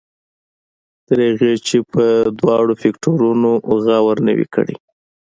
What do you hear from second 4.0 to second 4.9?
غور نه وي کړی.